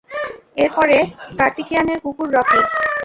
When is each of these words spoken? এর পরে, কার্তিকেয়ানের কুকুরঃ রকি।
এর 0.57 0.69
পরে, 0.77 0.97
কার্তিকেয়ানের 1.37 1.99
কুকুরঃ 2.03 2.31
রকি। 2.35 2.59